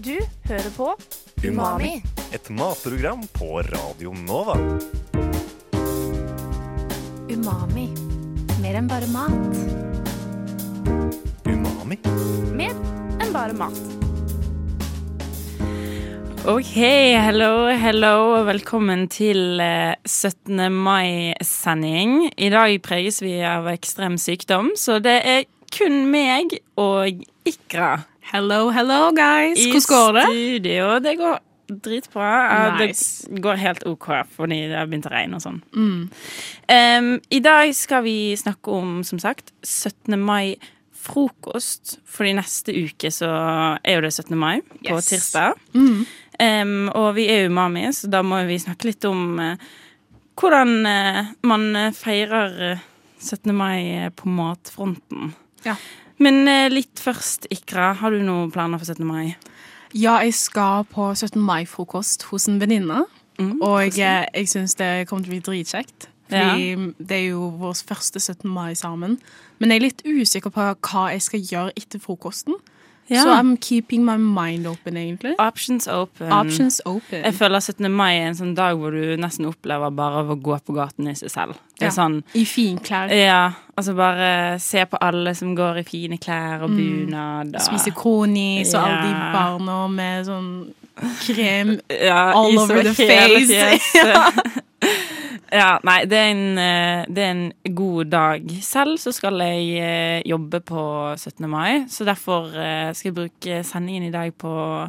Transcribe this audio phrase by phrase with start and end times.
[0.00, 0.16] Du
[0.48, 0.86] hører på
[1.44, 1.98] Umami.
[2.32, 4.54] Et matprogram på Radio Nova.
[7.28, 7.84] Umami.
[8.62, 9.60] Mer enn bare mat.
[11.44, 12.00] Umami.
[12.56, 12.80] Mer
[13.20, 13.76] enn bare mat.
[16.48, 16.74] OK,
[17.20, 20.64] hello, hello, og velkommen til eh, 17.
[20.72, 22.30] mai-sending.
[22.40, 25.44] I dag preges vi av ekstrem sykdom, så det er
[25.76, 27.98] kun meg og Ikra
[28.30, 29.58] Hello, hello, guys.
[29.66, 30.22] Hvordan går det?
[30.22, 30.98] I studio.
[31.02, 31.38] Det går
[31.82, 32.28] dritbra.
[32.78, 33.26] Nice.
[33.30, 35.58] Det går helt OK, fordi det har begynt å regne og sånn.
[35.74, 36.04] Mm.
[36.70, 40.14] Um, I dag skal vi snakke om, som sagt, 17.
[40.22, 41.96] mai-frokost.
[42.06, 43.30] Fordi neste uke så
[43.82, 44.36] er jo det 17.
[44.38, 45.10] mai, på Yes.
[45.10, 45.58] tirsdag.
[45.74, 46.04] Mm.
[46.40, 49.56] Um, og vi er umami, så da må vi snakke litt om uh,
[50.40, 52.86] hvordan uh, man feirer eh,
[53.20, 53.50] 17.
[53.52, 55.34] mai eh, på matfronten.
[55.66, 55.74] Ja.
[56.20, 57.92] Men eh, litt først, Ikra.
[58.00, 59.06] Har du noen planer for 17.
[59.08, 59.36] mai?
[59.96, 61.40] Ja, jeg skal på 17.
[61.42, 63.06] mai-frokost hos en venninne.
[63.40, 66.10] Mm, Og jeg, jeg syns det kommer til å bli dritkjekt.
[66.30, 68.44] Fordi det er jo vår første 17.
[68.52, 69.16] mai sammen.
[69.58, 72.54] Men jeg er litt usikker på hva jeg skal gjøre etter frokosten.
[73.10, 73.22] Ja.
[73.24, 75.32] Så I'm keeping my mind open, egentlig.
[75.38, 76.30] Options open.
[76.32, 77.24] Options open.
[77.24, 77.90] Jeg føler 17.
[77.90, 81.08] mai er en sånn dag hvor du nesten opplever bare av å gå på gaten
[81.10, 81.54] i seg selv.
[81.78, 81.90] Det Ja.
[81.90, 83.10] sånn I finklær.
[83.10, 86.76] Ja, altså bare se på alle som går i fine klær og Mm.
[86.76, 87.52] bunad.
[87.52, 87.60] Mm.
[87.60, 90.72] Spise kronis og alle de barna med sånn
[91.26, 93.48] krem ja, all over the face.
[93.48, 94.62] fjeset.
[95.52, 98.50] ja, nei, det er, en, eh, det er en god dag.
[98.62, 100.82] Selv så skal jeg eh, jobbe på
[101.18, 101.46] 17.
[101.50, 104.88] mai, så derfor eh, skal jeg bruke sendingen i dag på å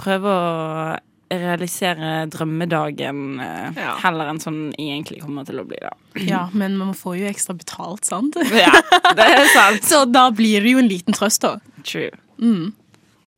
[0.00, 0.98] prøve å
[1.32, 3.94] realisere drømmedagen Ja.
[4.02, 5.92] heller enn sånn egentlig kommer til å bli, da.
[6.28, 8.36] Ja, men man får jo ekstra betalt, sant?
[8.52, 8.72] Ja,
[9.16, 9.86] det er sant.
[9.90, 11.56] Så da blir det jo en liten trøst, da.
[11.88, 12.10] True.
[12.42, 12.74] Mm.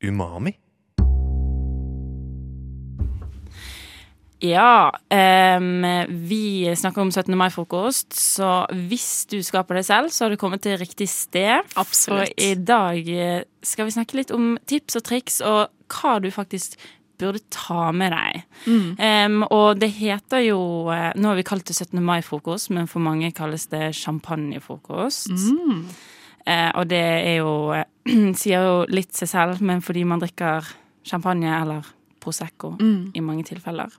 [0.03, 0.57] Umami.
[4.45, 5.85] Ja, um,
[6.29, 7.33] vi snakker om 17.
[7.39, 11.65] mai-frokost, så hvis du skaper det selv, så har du kommet til riktig sted.
[11.81, 12.35] Absolutt.
[12.35, 16.29] For i dag eh, skal vi snakke litt om tips og triks, og hva du
[16.35, 16.77] faktisk
[17.21, 18.45] burde ta med deg.
[18.67, 18.87] Mm.
[18.99, 20.61] Um, og det heter jo
[20.93, 22.03] eh, Nå har vi kalt det 17.
[22.05, 25.33] mai-frokost, men for mange kalles det champagnefrokost.
[25.33, 25.85] Mm.
[26.45, 27.53] Uh, og det er jo
[28.41, 30.67] Sier jo litt seg selv, men fordi man drikker
[31.09, 31.87] champagne eller
[32.25, 33.13] Prosecco Mm.
[33.15, 33.93] i mange tilfeller.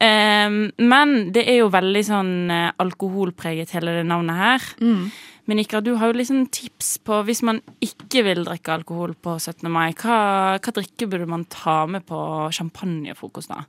[0.00, 4.68] Ehm, men det er jo veldig sånn eh, alkoholpreget, hele det navnet her.
[4.80, 5.10] Mm.
[5.50, 9.34] Men Ikra, du har jo liksom tips på hvis man ikke vil drikke alkohol på
[9.40, 9.66] 17.
[9.72, 9.90] mai.
[9.98, 12.20] Hva, hva drikke burde man ta med på
[12.54, 13.64] champagnefrokost, da?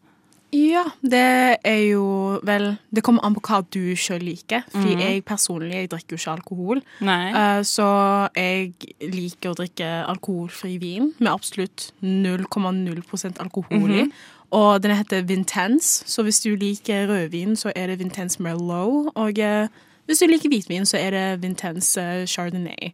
[0.51, 4.65] Ja, det er jo vel Det kommer an på hva du sjøl liker.
[4.73, 6.83] Fordi jeg personlig jeg drikker jo ikke alkohol.
[7.31, 7.87] Eh, så
[8.35, 14.05] jeg liker å drikke alkoholfri vin med absolutt 0,0% alkohol i.
[14.51, 19.13] Og den heter Vintense, så hvis du liker rødvin, så er det Vintense Merlot.
[19.15, 19.71] Og uh,
[20.05, 22.91] hvis du liker hvitvin, så er det Vintense eh, Chardonnay.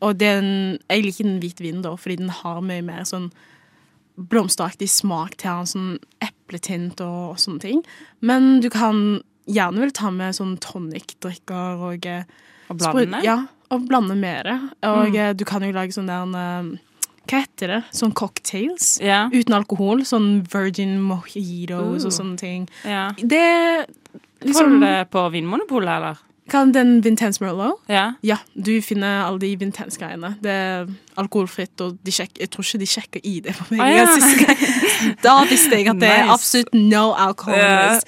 [0.00, 3.28] Og den, jeg liker den hvite vinen, da, fordi den har mye mer sånn
[4.18, 5.92] blomsteraktig smak til den, sånn
[6.24, 7.84] epletint og, sånne ting.
[8.20, 12.26] Men du kan gjerne vel ta med sånn tonicdrikker og eh,
[12.68, 13.22] Og blande?
[13.24, 13.38] Ja,
[13.72, 14.58] og blande med det.
[14.88, 15.38] Og mm.
[15.38, 16.68] du kan jo lage sånn der eh,
[17.28, 17.80] Hva heter det?
[17.96, 18.98] Sånn cocktails.
[19.04, 19.28] yeah.
[19.32, 20.04] Uten alkohol.
[20.08, 22.08] Sånn virgin mojitos Uh.
[22.08, 22.68] og sånne ting.
[22.84, 23.12] Yeah.
[23.16, 23.86] Det
[24.38, 26.24] Får liksom du det på Vinmonopolet, eller?
[26.48, 27.80] Kan den Vintense Merlot?
[27.92, 28.12] Ja.
[28.24, 30.30] Ja, du finner alle de Vintense-greiene.
[30.42, 30.86] Det er
[31.20, 33.80] alkoholfritt, og de sjek, jeg tror ikke de sjekker ID på meg.
[33.80, 34.06] Ah, ja.
[35.22, 37.58] Da visste jeg at det er absolutt no alcohol.
[37.58, 37.98] Ja.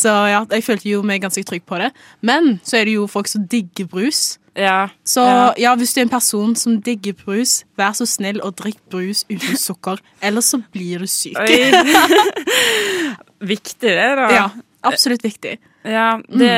[0.00, 1.90] Så ja, jeg følte jo meg ganske trygg på det.
[2.22, 4.38] Men så er det jo folk som digger brus.
[4.56, 4.88] ja.
[5.04, 5.52] Så Ja.
[5.58, 9.24] ja, hvis du er en person som digger brus, vær så snill og drikk brus
[9.28, 9.98] uten sukker.
[10.22, 11.36] Ellers så blir du syk.
[13.40, 14.26] Viktig, det, da.
[14.32, 14.46] Ja,
[14.86, 15.56] absolutt viktig.
[15.84, 16.50] Ja, det,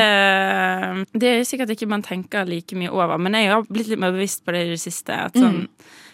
[1.15, 4.11] det er sikkert ikke man tenker like mye over, men jeg har blitt litt mer
[4.15, 5.15] bevisst på det i det siste.
[5.29, 5.69] At sånn,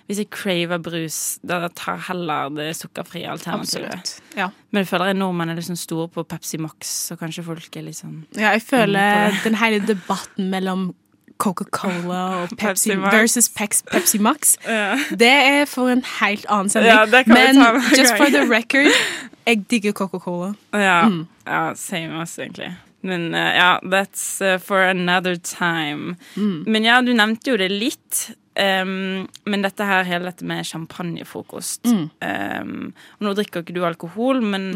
[0.09, 4.15] Hvis jeg craver brus, da tar heller det sukkerfrie alternativet.
[4.37, 4.47] Ja.
[4.73, 7.83] Men jeg føler at nordmenn er liksom store på Pepsi Max, så kanskje folk er
[7.85, 10.95] litt sånn Ja, jeg Mm, føler den hele debatten mellom
[11.39, 14.57] Coca-Cola og Pepsi, Pepsi versus Pex, Pepsi Max,
[15.23, 16.91] det er for en helt annen sending.
[16.91, 17.61] Ja, Men
[17.97, 18.91] just for the record,
[19.47, 20.55] jeg digger Coca-Cola.
[20.73, 21.27] Ja, Mm.
[21.47, 22.73] ja same oss, egentlig.
[23.03, 26.17] Men uh, ja, that's uh, for another time.
[26.37, 26.65] Mm.
[26.67, 28.31] Men ja, du nevnte jo det litt.
[28.59, 32.09] Um, men dette her, hele dette med champagnefrokost Mm.
[32.27, 32.93] um,
[33.23, 34.73] nå drikker ikke du alkohol, men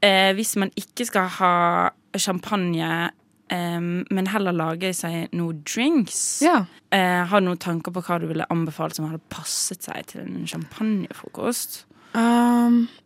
[0.00, 1.50] eh, hvis man ikke skal ha
[2.16, 3.10] champagne,
[3.52, 6.62] um, men heller lage seg noen drinks Ja.
[6.90, 10.24] eh, Har du noen tanker på hva du ville anbefalt som hadde passet seg til
[10.24, 11.82] en champagnefrokost?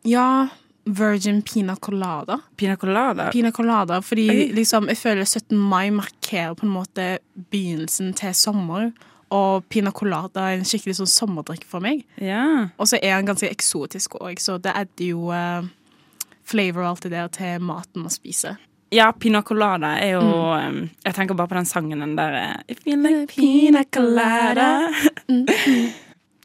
[0.07, 0.29] Ja,
[0.85, 2.41] virgin pina colada.
[2.57, 3.31] Pina colada?
[3.33, 5.57] Pina colada, fordi liksom, jeg føler 17.
[5.59, 7.19] mai markerer på en måte
[7.51, 8.91] begynnelsen til sommer.
[9.33, 12.03] Og pina colada er en skikkelig sånn sommerdrikk for meg.
[12.21, 12.69] Ja.
[12.79, 15.63] Og så er den ganske eksotisk òg, så det adder jo uh,
[16.45, 18.59] flavor og alt det der til maten man spiser.
[18.93, 20.67] Ja, pina colada er jo Mm.
[20.83, 24.93] um, Jeg tenker bare på den sangen den der eh, If you like pina colada
[25.29, 25.47] Mm.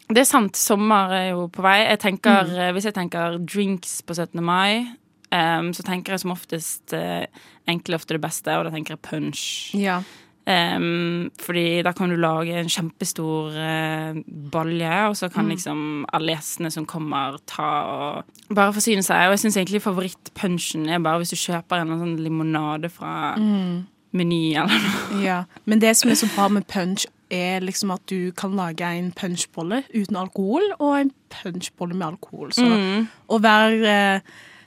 [0.09, 1.81] Det er sant, sommer er jo på vei.
[1.89, 2.57] Jeg tenker, Mm.
[2.57, 4.41] eh, Hvis jeg tenker drinks på 17.
[4.43, 4.87] mai,
[5.31, 7.25] um, så tenker jeg som oftest uh,
[7.67, 9.73] enkle ofte det beste, og da tenker jeg punch.
[9.75, 10.01] Ja.
[10.47, 15.33] Um, fordi da kan du lage en kjempestor uh, balje, og så Mm.
[15.33, 18.23] kan liksom alle gjestene som kommer, ta og
[18.55, 19.27] bare forsyne seg.
[19.27, 23.85] Og jeg syns egentlig favorittpunchen er bare hvis du kjøper en sånn limonade fra Mm.
[24.13, 25.21] Meny eller noe.
[25.21, 25.43] ja.
[25.65, 29.11] Men det som er så bra med punch, er liksom at du kan lage en
[29.11, 32.51] punchbolle uten alkohol, og en punchbolle med alkohol.
[32.55, 33.07] Så Mm.
[33.29, 33.85] å være
[34.15, 34.19] eh,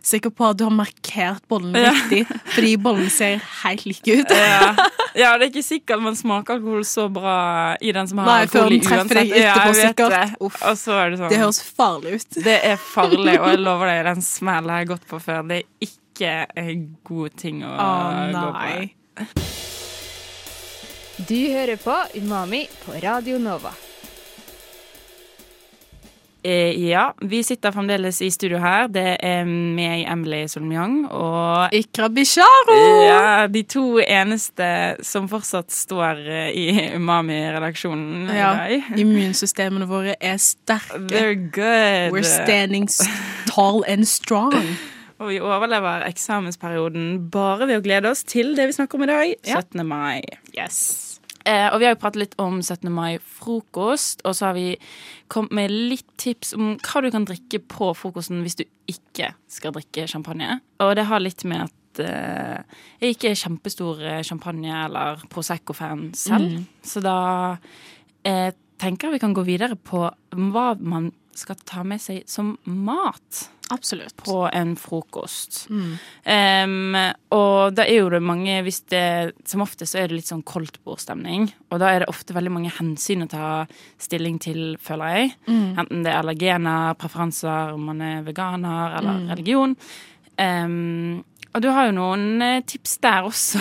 [0.02, 1.90] sikker på at du har markert bollen Ja.
[1.92, 4.30] riktig, fordi bollen ser helt like ut.
[4.36, 4.74] Ja.
[5.14, 8.42] ja, det er ikke sikkert man smaker alkohol så bra i den som har Nei,
[8.46, 10.10] alkohol i treffer deg etterpå, Ja, sikkert.
[10.10, 10.36] det.
[10.40, 10.62] Uff.
[10.62, 12.30] Og så er det sånn Det høres farlig ut.
[12.44, 15.42] Det er farlig, og jeg lover deg, den smellen har jeg gått på før.
[15.48, 19.79] Det er ikke en god ting å nei gå på.
[21.28, 23.72] Du hører på Umami på Radio Nova.
[26.42, 28.86] Eh, ja, vi sitter fremdeles i studio her.
[28.88, 32.76] Det er meg, Emily Solmyang og Ikra Bisharo!
[33.04, 34.70] ja, de to eneste
[35.04, 38.54] som fortsatt står eh, i Umami-redaksjonen Ja.
[38.70, 38.88] i dag.
[39.04, 41.02] Immunsystemene våre er sterke.
[41.12, 42.16] They're good.
[42.16, 42.88] We're standing
[43.50, 44.56] tall and strong.
[45.20, 49.12] Og vi overlever eksamensperioden bare ved å glede oss til det vi snakker om i
[49.12, 49.60] dag, Ja.
[49.60, 49.84] 17.
[49.84, 50.22] mai.
[50.56, 51.09] Yes.
[51.48, 52.90] Eh, og vi har jo pratet litt om 17.
[52.92, 54.74] mai-frokost, og så har vi
[55.32, 59.74] kommet med litt tips om hva du kan drikke på frokosten hvis du ikke skal
[59.76, 60.58] drikke champagne.
[60.84, 66.10] Og det har litt med at eh, jeg ikke er kjempestor eh, champagne- eller Prosecco-fan
[66.18, 66.60] selv.
[66.84, 67.16] Så da
[68.26, 68.50] eh,
[68.80, 73.46] tenker jeg vi kan gå videre på hva man skal ta med seg som mat
[73.70, 74.16] Absolutt.
[74.24, 75.68] på en frokost.
[75.70, 76.96] Em,
[77.30, 80.42] og da er jo det mange hvis det, Som ofte så er det litt sånn
[80.44, 81.48] koldtbordstemning.
[81.70, 83.48] Og da er det ofte veldig mange hensyn å ta
[83.98, 85.34] stilling til, føler jeg.
[85.48, 89.76] Enten det er allergener, preferanser, om man er veganer eller religion.
[90.40, 93.58] Em, og du har jo noen eh, tips der også,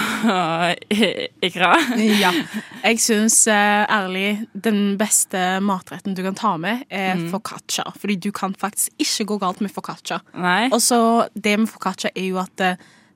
[1.47, 1.71] Ikra.
[1.97, 2.29] Ja.
[2.83, 7.87] Jeg syns eh, ærlig den beste matretten du kan ta med, er foccaccia.
[7.97, 10.19] Fordi du kan faktisk ikke gå galt med foccaccia.
[10.69, 10.99] Og så
[11.33, 12.75] det med foccaccia er jo at det,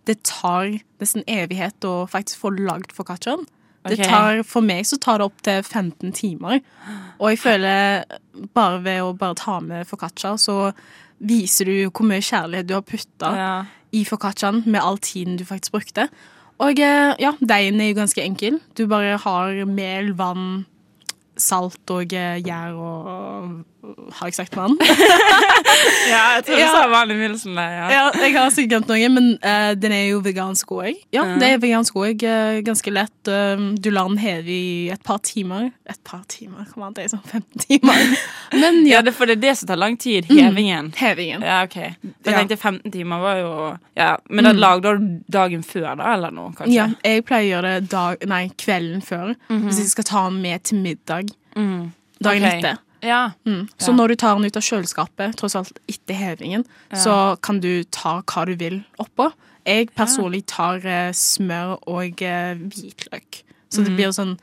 [0.10, 0.72] det tar
[1.04, 3.46] nesten evighet å faktisk få lagd foccacciaen.
[3.84, 6.62] Det tar, for meg så tar det opp til 15 timer.
[7.20, 8.06] Og jeg føler
[8.56, 10.72] bare ved å bare ta med foccaccia, så
[11.24, 13.56] viser du hvor mye kjærlighet du har putta Ja.
[13.94, 16.08] I foccacciaen med all tiden du faktisk brukte.
[16.62, 18.60] Og eh, ja, deigen er jo ganske enkel.
[18.78, 20.66] Du bare har mel, vann,
[21.38, 23.64] salt og eh, gjær og
[24.16, 24.78] Har jeg sagt mannen?
[26.12, 26.68] ja, jeg tror du Ja.
[26.72, 27.88] sa vanlig Milsen ja.
[27.92, 30.94] ja, jeg har sikkert glemt noe, men uh, den er jo vegansk òg.
[31.12, 31.36] Ja, Ja.
[31.42, 32.24] det er vegansk òg.
[32.64, 33.12] ganske lett.
[33.28, 35.72] Uh, du lar den heve i et par timer.
[35.90, 38.16] Et par timer, kom an, det er sånn 15 timer.
[38.62, 40.30] Men Ja, ja, det, for det er det som tar lang tid.
[40.32, 40.94] Hevingen.
[40.96, 41.44] hevingen.
[41.44, 41.78] Ja, ok.
[42.24, 43.52] For jeg tenkte 15 timer var jo
[44.00, 44.14] ja.
[44.30, 46.54] Men da lagde du dagen før, da, eller noe?
[46.56, 46.74] kanskje?
[46.78, 49.36] Ja, jeg pleier å gjøre det dag, nei, kvelden før.
[49.52, 51.92] Hvis jeg skal ta den med til middag Mhm.
[52.24, 52.58] dagen okay.
[52.64, 52.78] etter.
[53.04, 53.32] Ja.
[53.46, 53.68] Mm.
[53.78, 53.96] Så Ja.
[53.98, 58.22] når du tar den ut av kjøleskapet, tross alt etter hevingen, så kan du ta
[58.22, 59.32] hva du vil oppå.
[59.66, 63.44] Jeg personlig tar eh, smør og eh, hvitløk.
[63.70, 63.86] Så Mm.
[63.86, 64.38] det blir sånn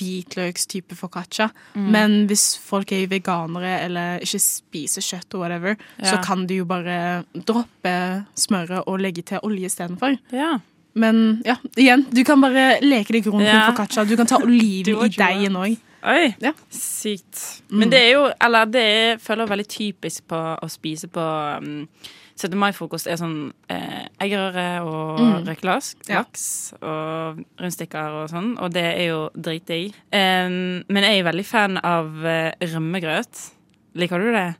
[0.00, 1.50] hvitløkstype foccaccia.
[1.74, 6.64] Men hvis folk er veganere eller ikke spiser kjøtt og whatever, så kan du jo
[6.68, 10.18] bare droppe smøret og legge til olje istedenfor.
[10.32, 10.58] ja.
[10.96, 13.68] Men ja, igjen, du kan bare leke deg rundt Ja.
[13.68, 14.06] med foccaccia.
[14.08, 15.76] Du kan ta oliven i deigen òg.
[16.06, 16.52] Oi, Ja.
[16.70, 17.62] sykt.
[17.70, 21.24] Men det er jo Eller det er, føler jeg veldig typisk på å spise på
[21.58, 21.88] um,
[22.36, 22.52] 17.
[22.60, 26.18] mai-frokost er sånn eh, eggerøre og røkt laks, Ja.
[26.20, 29.94] laks og rundstykker og sånn, og det er jo dritdigg.
[30.12, 33.40] Um, men jeg er veldig fan av uh, rømmegrøt.
[33.96, 34.50] Liker du det?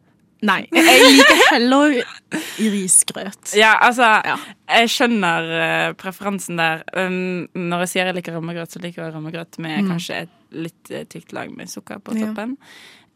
[0.46, 1.94] Nei, jeg liker heller
[2.58, 3.52] risgrøt.
[3.56, 4.36] Ja, altså Ja.
[4.80, 6.80] Jeg skjønner uh, preferansen der.
[6.96, 10.90] Um, når jeg sier jeg liker rømmegrøt, så liker jeg rømmegrøt med kanskje et litt
[10.90, 12.56] eh, tykt lag med sukker på toppen.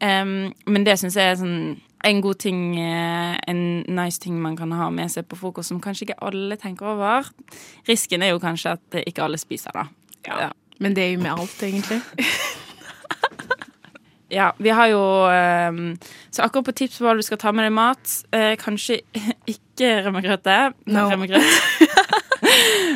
[0.01, 0.21] Ja.
[0.23, 4.55] Um, men det syns jeg er sånn en god ting, eh, en nice ting man
[4.57, 7.29] kan ha med seg på frokost, som kanskje ikke alle tenker over.
[7.89, 9.85] Risken er jo kanskje at eh, ikke alle spiser, da.
[10.25, 10.49] Ja.
[10.81, 12.01] Men det er jo med alt, egentlig.
[14.31, 15.97] Ja, vi har jo eh,
[16.31, 19.01] Så akkurat på tips på hva du skal ta med deg mat eh, Kanskje
[19.53, 20.57] ikke rømmegrøte.
[20.87, 21.09] No.
[21.11, 21.89] Rømmegrøt.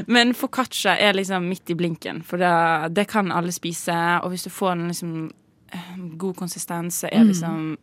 [0.07, 3.95] Men foccaccia er liksom midt i blinken, for det, det kan alle spise.
[4.23, 5.31] Og hvis du får en liksom
[5.73, 7.27] eh, god konsistens, så er Mm.
[7.33, 7.77] liksom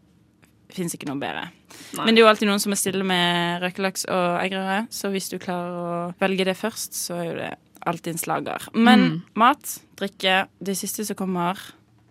[0.73, 1.51] Fins ikke noe bedre.
[1.99, 5.29] Men det er jo alltid noen som er stille med røkelaks og eggerøre, så hvis
[5.29, 7.51] du klarer å velge det først, så er jo det
[7.85, 8.69] alltid en slager.
[8.73, 9.23] Men Mm.
[9.37, 11.59] mat, drikke, det siste som kommer,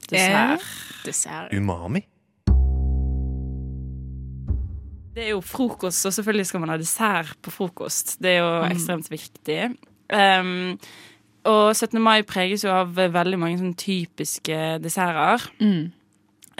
[0.07, 0.61] dessert.
[1.03, 1.51] Dessert.
[1.53, 2.03] Umami.
[5.15, 8.17] Det er jo frokost, og selvfølgelig skal man ha dessert på frokost.
[8.21, 8.71] Det er jo Mm.
[8.71, 9.77] ekstremt viktig.
[10.11, 10.77] Um,
[11.49, 11.97] og 17.
[12.03, 15.47] mai preges jo av veldig mange sånn typiske desserter.
[15.63, 15.91] Mm.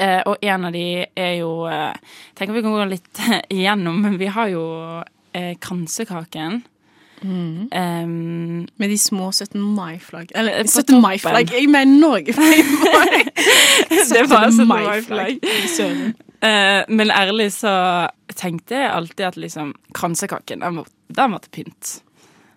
[0.02, 0.86] Eh, og en av de
[1.20, 1.94] er jo eh,
[2.40, 3.20] Tenker vi kan gå litt
[3.54, 4.64] igjennom, men vi har jo
[5.38, 6.64] eh, kransekaken.
[7.22, 7.68] Mm.
[7.70, 9.62] Um, Med de små 17.
[9.62, 10.32] mai-flagg.
[10.34, 10.98] Eh, Eller 17.
[11.04, 13.30] mai-flagg, jeg mener Norge-flagg.
[14.16, 14.68] det var 17.
[14.68, 15.46] mai-flagg.
[15.46, 17.72] Uh, Eh, men ærlig så
[18.34, 22.00] tenkte jeg alltid at liksom kransekaken, den, må- den måtte pynt.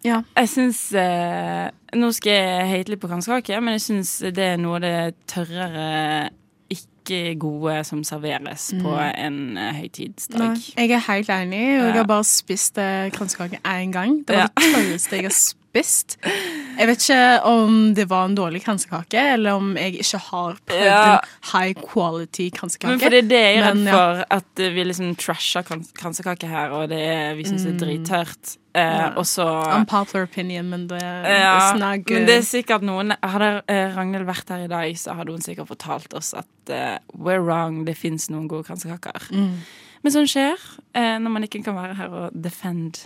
[0.05, 0.19] Ja.
[0.37, 4.57] Jeg syns eh, Nå skal jeg hate litt på kransekake, men jeg syns det er
[4.61, 6.31] noe av det tørrere,
[6.75, 10.61] ikke gode som serveres på en eh, Nei, høytidsdag.
[10.77, 14.19] jeg er helt enig, og jeg har bare spist eh, kransekake én gang.
[14.29, 14.49] Det var Ja.
[14.57, 15.59] det tørreste jeg har spist.
[15.75, 20.85] Jeg vet ikke om det var en dårlig kransekake, eller om jeg ikke har prøvd
[20.89, 21.19] Ja.
[21.19, 22.91] en high quality kransekake.
[22.91, 24.25] Men for det er det jeg er redd for, ja.
[24.31, 28.57] at vi liksom trasher kransekake her, og det er, vi syns det er drittørt.
[28.75, 28.99] Eh, Mm.
[28.99, 29.11] Ja.
[29.17, 29.45] Og så
[29.77, 34.65] Unpopular opinion, men det, Ja, men det er sikkert noen Hadde eh, Ragnhild vært her
[34.65, 38.49] i dag, så hadde hun sikkert fortalt oss at uh, we're wrong, det fins noen
[38.49, 39.29] gode kransekaker.
[39.31, 39.61] Mm.
[40.03, 40.59] Men sånn skjer
[40.93, 43.05] eh, når man ikke kan være her og defend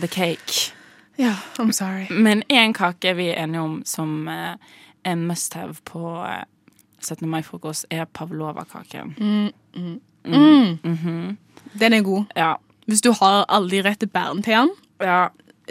[0.00, 0.72] the cake.
[1.18, 2.06] Ja, I'm sorry.
[2.10, 4.54] Men én kake vi er enige om som eh,
[5.04, 6.44] er must have på eh,
[7.00, 7.28] 17.
[7.28, 9.14] mai-frokost, er pavlova-kaken.
[9.18, 10.00] Mm, mm.
[10.24, 10.78] Mm.
[10.82, 11.36] -hmm.
[11.78, 12.24] Den er god.
[12.36, 12.54] Ja.
[12.86, 14.70] Hvis du har alle de rette bærene til den.
[15.00, 15.26] ja.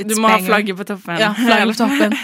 [0.09, 1.17] Du må ha flagget på toppen.
[1.19, 2.13] Ja, flagget på toppen.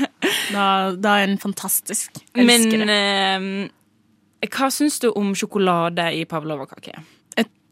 [0.51, 2.11] Da, da er den fantastisk.
[2.35, 3.67] Jeg elsker Men det.
[4.43, 6.91] eh, hva syns du om sjokolade i pavlova-kake?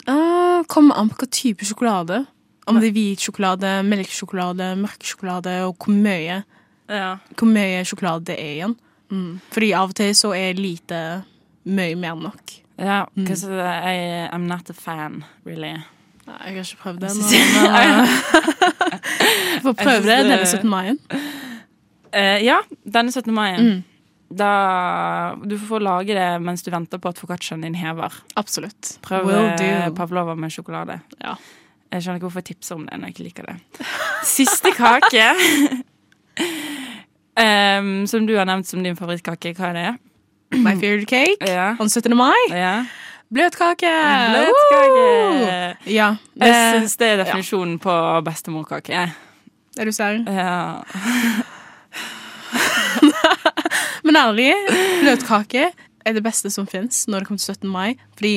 [0.09, 2.23] Uh, kommer an på hva type sjokolade.
[2.69, 6.43] Om det er hvit sjokolade, melkesjokolade, mørk sjokolade, og hvor mye,
[6.89, 7.15] Ja.
[7.35, 8.75] hvor mye sjokolade det er igjen.
[9.11, 9.39] Mm.
[9.51, 10.99] Fordi av og til så er lite
[11.65, 12.55] mye mer enn nok.
[12.79, 13.23] Ja, Mm.
[13.25, 15.73] because I, I'm not a fan, really.
[16.29, 17.09] Nei, Jeg har ikke prøvd det.
[17.15, 20.69] Jeg synes- men, uh, får prøve det denne 17.
[20.69, 20.91] mai.
[22.13, 23.33] Uh, ja, denne 17.
[23.33, 23.57] mai.
[23.57, 23.83] Mm.
[24.37, 28.13] Da Du får lage det mens du venter på at foccacciaen din hever.
[28.37, 28.99] Absolutt.
[29.01, 30.99] Prøv eh, pavlova med sjokolade.
[31.19, 31.33] Ja.
[31.89, 33.55] Jeg skjønner ikke hvorfor jeg tipser om det når jeg ikke liker det.
[34.29, 35.25] Siste kake,
[37.79, 39.55] um, som du har nevnt som din favorittkake.
[39.57, 39.89] Hva er det?
[40.59, 41.71] My favorite cake Ja.
[41.79, 42.13] on 17.
[42.17, 42.37] mai.
[42.51, 42.83] ja.
[43.29, 43.89] Bløtkake!
[44.33, 45.91] Bløtkake.
[45.93, 46.15] Ja.
[46.41, 47.93] Jeg eh, syns det er definisjonen på
[48.25, 49.03] bestemorkake.
[49.77, 50.23] er du serr?
[50.25, 50.81] Ja.
[54.03, 54.53] Men ærlig,
[55.03, 55.67] bløtkake
[56.05, 57.69] er det beste som fins når det kommer til 17.
[57.69, 57.95] mai.
[58.17, 58.33] Fordi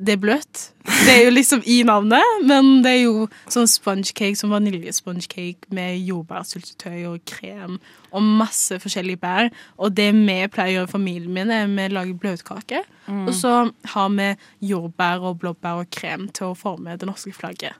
[0.00, 0.60] det er bløt.
[1.04, 5.28] Det er jo liksom i navnet, men det er jo sånn sponge cake, som vaniljesponge
[5.28, 7.76] cake med jordbærsyltetøy og krem
[8.10, 9.50] og masse forskjellige bær.
[9.76, 12.82] Og det vi pleier å gjøre i familien min, er vi lager bløtkake.
[13.10, 13.54] Og så
[13.92, 14.30] har vi
[14.70, 17.76] jordbær og blåbær og krem til å forme det norske flagget.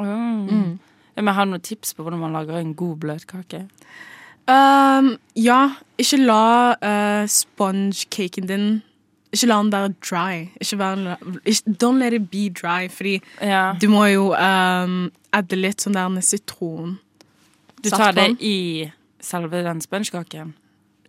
[0.00, 0.46] Mm.
[0.48, 0.78] Mm.
[1.16, 3.66] men Har du noen tips på hvordan man lager en god bløtkake?
[4.48, 6.44] Um, ja, ikke la
[6.80, 8.70] uh, sponge-caken din
[9.32, 10.48] Ikke la den være dry.
[10.60, 11.16] Ikke være,
[11.82, 13.72] don't let it be dry, fordi Ja.
[13.80, 16.98] du må jo um, adde litt sånn der sitron.
[17.82, 20.54] Du tar det i selve den spongekaken?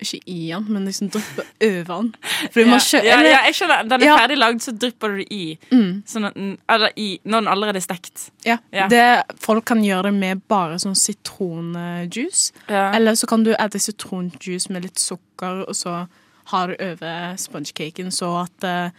[0.02, 2.16] Ikke i den, men liksom dryppe over den.
[2.52, 3.84] Fordi man kjø- ja, ja, jeg skjønner.
[3.90, 4.18] Den er Ja.
[4.18, 5.58] ferdig lagd, så drypper du det i.
[5.72, 8.32] Mm, Sånn at den, eller i når den allerede er stekt.
[8.46, 8.58] ja.
[8.74, 8.88] Ja.
[8.88, 12.52] Det, folk kan gjøre det med bare sånn sitronjuice.
[12.70, 12.92] Ja.
[12.96, 16.08] Eller så kan du adde sitronjuice med litt sukker, og så
[16.46, 18.92] har over spongecaken, så at uh,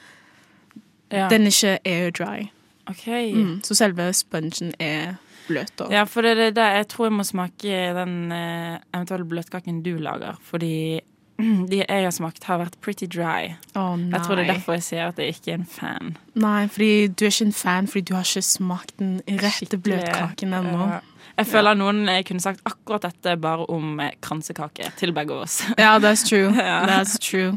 [1.12, 1.28] ja.
[1.28, 2.49] den ikke er dry.
[2.87, 3.32] Okay.
[3.32, 5.14] Mm, så selve spongen er
[5.46, 5.80] bløt.
[5.80, 5.92] Også.
[5.92, 9.96] Ja, for det det, det jeg tror jeg må smake den eh, eventuelle bløtkaken du
[9.99, 10.38] lager.
[10.42, 11.00] Fordi
[11.70, 13.54] de jeg har smakt, har vært pretty dry.
[13.75, 13.99] Oh.
[13.99, 16.16] Jeg tror det er derfor jeg sier at jeg ikke er en fan.
[16.34, 19.82] Nei, fordi du er ikke en fan fordi du har ikke smakt den rette Skikkelig,
[19.82, 20.88] bløtkaken ennå.
[20.90, 21.00] ja.
[21.38, 25.62] Jeg føler noen eh, kunne sagt akkurat dette bare om eh, kransekake til begge oss.
[25.78, 26.50] Ja, that's true.
[26.62, 26.86] Yeah.
[26.86, 27.56] That's true.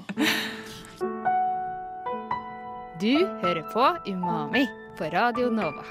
[3.01, 3.11] Du
[3.43, 4.63] hører på Umami
[4.97, 5.83] på Radio Nova.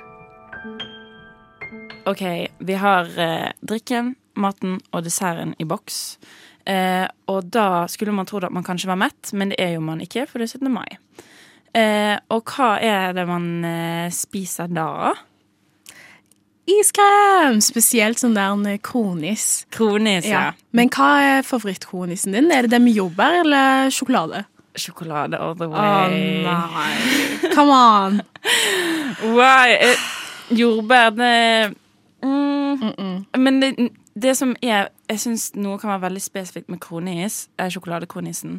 [2.08, 2.22] OK,
[2.58, 6.18] vi har eh, drikken, maten og desserten i boks.
[6.64, 9.84] Eh, og da skulle man trodd at man kanskje var mett, men det er jo
[9.84, 10.72] man ikke, for det er 17.
[10.72, 10.88] mai.
[11.76, 15.12] Eh, og hva er det man eh, spiser da?
[16.70, 17.60] Iskrem!
[17.64, 19.66] Spesielt sånn der en kronis.
[19.74, 20.48] Kronis, ja.
[20.48, 20.68] Ja.
[20.76, 22.50] Men hva er favorittkronisen din?
[22.54, 24.44] Er det det med jordbær eller sjokolade?
[24.74, 25.78] Sjokolade all the way.
[25.78, 27.50] Å oh, nei.
[27.54, 28.22] Come on.
[29.36, 29.76] Why?
[29.76, 30.08] Eh,
[30.56, 31.74] jordbær, det
[32.24, 33.70] mm, Men det,
[34.14, 38.56] det som er Jeg syns noe kan være veldig spesifikt med kronis, eh, sjokoladekronisen,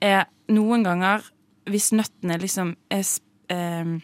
[0.00, 1.26] er noen ganger
[1.70, 3.02] hvis nøttene liksom er
[3.50, 3.96] eh,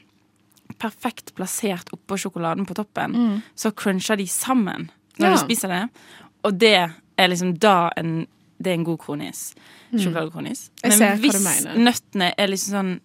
[0.78, 5.32] perfekt plassert oppå sjokoladen på toppen, så cruncher de sammen når Ja.
[5.34, 5.88] du spiser det.
[6.44, 6.74] Og det
[7.18, 8.26] er liksom da en
[8.60, 9.54] Det er en god kronis.
[9.94, 10.70] Sjokoladekronis.
[10.82, 13.00] Men hvis nøttene er liksom sånn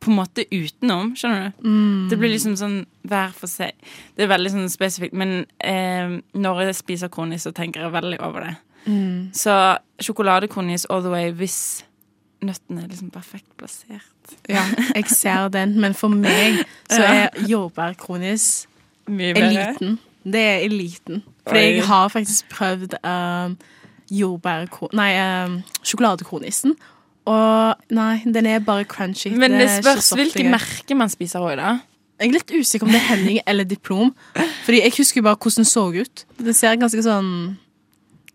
[0.00, 1.68] på en måte utenom, skjønner du?
[1.68, 2.08] Mm.
[2.10, 3.72] Det blir liksom sånn hver for seg.
[4.16, 8.20] Det er veldig sånn spesifikt, men eh, når jeg spiser kronis, så tenker jeg veldig
[8.20, 8.56] over det.
[8.86, 9.30] Mm.
[9.32, 11.82] Så sjokoladekronis all the way hvis
[12.44, 14.34] nøttene er liksom perfekt plassert.
[14.50, 14.62] Ja,
[14.94, 18.66] jeg ser den, men for meg så er jordbærkronis
[19.08, 19.98] eliten.
[20.24, 21.22] Det er eliten.
[21.48, 23.56] For jeg har faktisk prøvd um,
[24.10, 24.90] jordbærkro...
[24.92, 25.10] Nei,
[25.46, 26.74] um, sjokoladekronisen.
[27.28, 29.32] Og nei, den er bare crunchy.
[29.36, 31.78] Men det det spørs hvilke merker man spiser òg, da.
[32.18, 34.10] Jeg er litt usikker om det er Henning eller Diplom.
[34.64, 36.24] Fordi jeg husker bare hvordan den så ut.
[36.38, 37.30] Den ser ganske sånn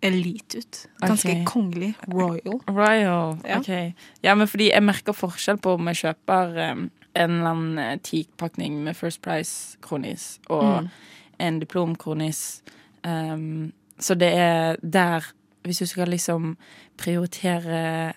[0.03, 0.79] elite ut.
[1.01, 1.45] Ganske okay.
[1.45, 1.93] kongelig.
[2.11, 2.59] Royal.
[2.67, 3.37] Royal.
[3.47, 3.59] Ja.
[3.59, 3.93] ok.
[4.23, 7.99] Ja, men fordi jeg merker forskjell på om jeg kjøper um, en eller annen eh,
[8.03, 10.89] teakpakning med First Price-kronis og
[11.39, 12.63] en diplomkronis.
[13.03, 15.33] Um, så det er der
[15.63, 16.57] Hvis du skal liksom
[16.97, 18.13] prioritere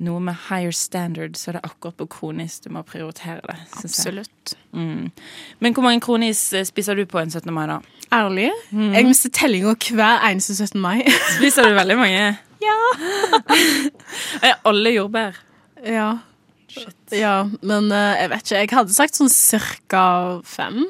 [0.00, 3.56] noe med higher standard, så er det akkurat på kronis du må prioritere det.
[3.84, 4.54] Absolutt.
[4.72, 5.10] Mm.
[5.60, 7.52] Men hvor mange kronis eh, spiser du på en 17.
[7.54, 7.80] mai, da?
[8.10, 8.48] Ærlig.
[8.72, 10.80] Jeg mister tellinga hver eneste 17.
[10.82, 11.04] mai.
[11.38, 12.24] Spiser du veldig mange?
[12.64, 12.78] Ja.
[14.48, 15.38] Er alle jordbær?
[15.86, 16.10] Ja.
[16.70, 16.96] Shit.
[17.16, 18.58] Ja, men eh, jeg vet ikke.
[18.64, 20.02] Jeg hadde sagt sånn cirka
[20.46, 20.84] fem?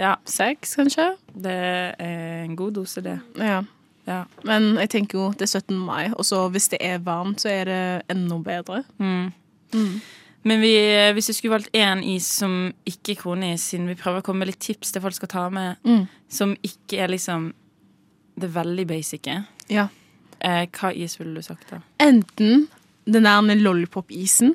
[0.00, 1.12] Ja, Seks, kanskje?
[1.34, 3.18] det er en god dose, det.
[3.38, 3.60] Ja.
[4.06, 4.24] Ja.
[4.44, 5.78] Men jeg tenker jo det er 17.
[5.78, 8.82] mai, og så hvis det er varmt, så er det enda bedre.
[8.98, 9.32] Mm.
[10.44, 10.72] Men vi,
[11.16, 14.42] hvis du skulle valgt én is som ikke er kronis, siden vi prøver å komme
[14.44, 16.06] med litt tips til folk skal ta med, Mm.
[16.28, 17.54] som ikke er liksom
[18.38, 19.88] det veldig basice, Ja.
[20.40, 21.78] eh, hva is ville du sagt da?
[21.98, 22.68] Enten
[23.06, 24.54] den der med lollipop-isen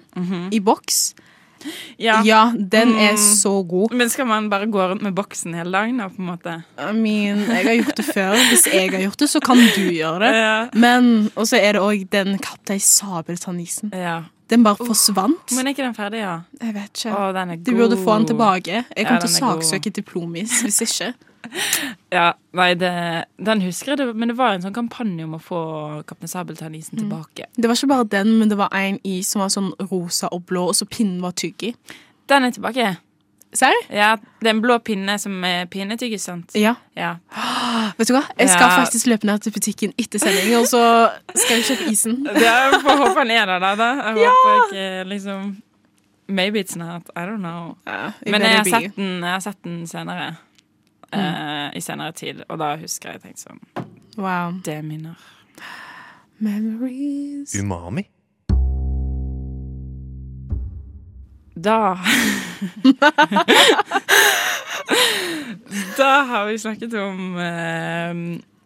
[0.52, 1.16] i boks.
[2.08, 2.22] Ja.
[2.24, 3.18] Ja, den er Mm.
[3.18, 3.92] så god.
[3.94, 6.54] Men skal man bare gå rundt med boksen hele dagen, da, på en måte?
[6.80, 8.36] I mean, jeg har gjort det før.
[8.50, 10.34] Hvis jeg har gjort det, så kan du gjøre det.
[10.46, 10.68] Ja.
[10.74, 13.92] Men, Og så er det òg den Kaptein Sabeltann-isen.
[13.94, 14.22] ja.
[14.50, 15.54] Den bare forsvant.
[15.54, 16.36] Men er ikke den ferdig, ja?
[16.62, 17.14] Jeg vet ikke.
[17.14, 17.66] Å, den er god.
[17.68, 18.84] Du burde få den tilbake.
[18.96, 21.14] Jeg Ja, til å saksøke diplomis hvis ikke.
[22.12, 22.90] Ja, nei, det,
[23.40, 25.60] den husker jeg, men det var en sånn kampanje om å få
[26.10, 27.46] Kaptein Sabeltann-isen tilbake.
[27.56, 30.44] Det var ikke bare den, men det var en is som var sånn rosa og
[30.50, 31.72] blå, og så pinnen var tygg i.
[32.30, 32.90] Den er tilbake.
[33.56, 33.78] Serr?
[33.90, 36.54] Ja, det er en blå pinne som er pinnetyggis, sant?
[36.60, 36.76] Ja.
[36.98, 37.16] Ja.
[38.00, 38.24] Vet du hva?
[38.40, 38.76] Jeg skal Ja.
[38.84, 40.82] faktisk løpe ned til butikken etter sending, og så
[41.36, 42.20] skal jeg kjøpe isen.
[42.48, 43.72] Jeg får håpe han er der, da.
[43.76, 43.90] da.
[44.14, 45.50] Jeg håper ikke liksom
[46.30, 47.08] Maybe it's not.
[47.16, 47.76] I don't know.
[47.88, 50.28] Ja, Men jeg har sett den, jeg har sett den senere.
[51.12, 52.44] eh, I senere tid.
[52.50, 53.60] Og da husker jeg tenkt sånn
[54.18, 54.60] Wow.
[54.64, 55.16] Det er minner.
[56.40, 57.56] Memories.
[57.60, 58.06] Umami.
[61.60, 61.98] Da
[65.98, 68.14] Da har vi snakket om eh,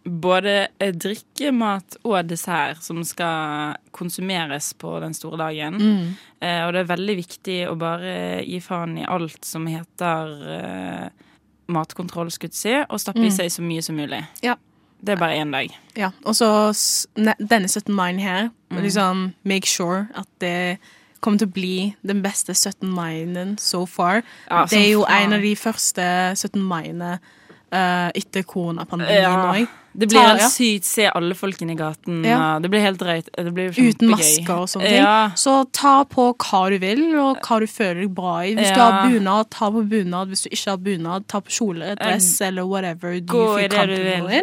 [0.04, 5.78] både eh, drikke, mat og dessert som skal konsumeres på den store dagen.
[5.80, 6.14] Mm.
[6.40, 11.24] Eh, og det er veldig viktig å bare gi faen i alt som heter eh,
[11.72, 14.22] matkontroll, skulle jeg si, og stappe i seg så mye som mulig.
[14.44, 14.58] Ja.
[15.04, 15.68] Det er bare én dag.
[16.00, 16.46] Ja, og så
[17.16, 17.92] denne 17.
[17.92, 20.78] mai her, liksom make sure at det
[21.24, 22.84] kommer til å bli den beste 17.
[22.92, 24.22] mai-en so far.
[24.50, 25.30] Ja, det er jo faen.
[25.30, 26.60] en av de første 17.
[26.60, 27.16] mai-ene
[27.74, 29.64] uh, etter koronapandemien Ja.
[29.94, 30.48] Det blir helt ja.
[30.50, 30.88] sykt.
[30.88, 32.24] Se alle folkene i gaten.
[32.26, 32.56] Ja.
[32.58, 33.28] Det blir helt drøyt.
[33.30, 35.04] Det blir Uten masker og sånne ting.
[35.04, 35.30] Ja.
[35.38, 38.56] Så ta på hva du vil, og hva du føler deg bra i.
[38.58, 40.32] Hvis du har bunad, ta på bunad.
[40.34, 43.86] Hvis du ikke har bunad, ta på kjole, dress eller whatever du Gå i det
[43.92, 44.42] du vil.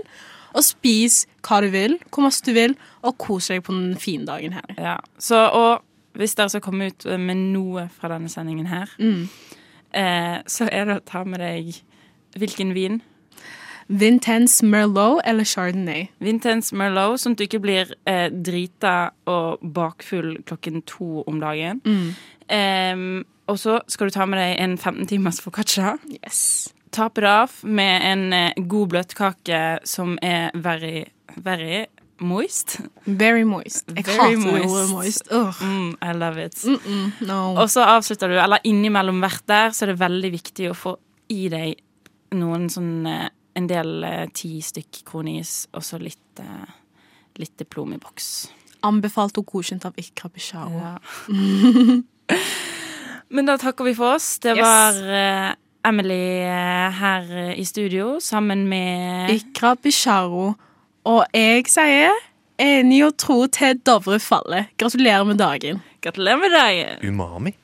[0.55, 4.27] Og spis hva du vil, hvor masse du vil, og kos deg på den fine
[4.31, 4.75] dagen her.
[4.79, 4.97] Ja.
[5.19, 5.83] Så, og
[6.17, 9.27] hvis dere skal komme ut med noe fra denne sendingen her, Mm.
[9.93, 11.81] eh, så er det å ta med deg
[12.37, 13.01] hvilken vin.
[13.87, 16.09] Vintense Merlot eller Chardonnay.
[16.23, 21.81] Vintense Merlot, sånn at du ikke blir eh, drita og bakfull klokken to om dagen.
[21.83, 22.13] Mm.
[22.47, 25.97] Eh, og så skal du ta med deg en 15 timers foccaccia.
[26.21, 26.71] Yes.
[26.91, 31.05] Tape det av med en eh, god bløtkake som er very,
[31.37, 31.85] very
[32.21, 32.77] moist.
[33.05, 33.89] Very moist.
[33.95, 34.69] Jeg Very hater moist.
[34.69, 35.31] ordet moist.
[35.61, 36.57] Mm, I love it.
[36.65, 37.39] Mm, no.
[37.61, 40.95] Og så avslutter du, eller innimellom hvert der, så er det veldig viktig å få
[41.33, 41.75] i deg
[42.37, 43.29] noen sånn eh,
[43.59, 46.69] En del eh, ti stykk kronis, og så litt, eh,
[47.41, 48.29] litt diplom i boks.
[48.87, 50.71] Anbefalt og godkjent av Ikra Bisharo.
[50.79, 50.93] Ja.
[53.35, 54.37] Men da takker vi for oss.
[54.39, 54.63] Det Yes.
[54.63, 55.51] var eh,
[55.83, 60.53] Emily eh, her i studio sammen med Ikra Bisharo.
[61.07, 62.13] Og jeg sier
[62.61, 64.67] enig og tro til Dovre faller.
[64.77, 65.81] Gratulerer med dagen.
[66.03, 67.01] Gratulerer med dagen!
[67.09, 67.55] Umami.